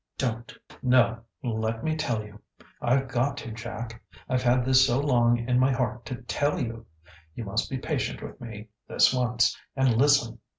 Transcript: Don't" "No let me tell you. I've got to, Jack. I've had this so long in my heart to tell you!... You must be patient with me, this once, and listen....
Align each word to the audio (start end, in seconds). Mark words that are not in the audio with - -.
Don't" 0.17 0.51
"No 0.81 1.19
let 1.43 1.83
me 1.83 1.95
tell 1.95 2.23
you. 2.25 2.41
I've 2.81 3.07
got 3.07 3.37
to, 3.37 3.51
Jack. 3.51 4.01
I've 4.27 4.41
had 4.41 4.65
this 4.65 4.87
so 4.87 4.99
long 4.99 5.37
in 5.47 5.59
my 5.59 5.71
heart 5.71 6.05
to 6.07 6.15
tell 6.23 6.59
you!... 6.59 6.87
You 7.35 7.43
must 7.43 7.69
be 7.69 7.77
patient 7.77 8.23
with 8.23 8.41
me, 8.41 8.69
this 8.87 9.13
once, 9.13 9.55
and 9.75 9.93
listen.... 9.97 10.39